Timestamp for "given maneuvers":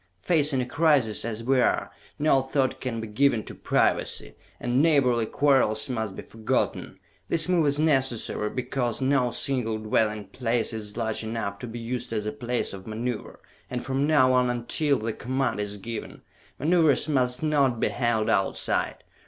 15.77-17.07